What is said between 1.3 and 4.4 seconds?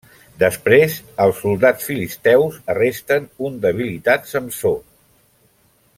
soldats filisteus arresten un debilitat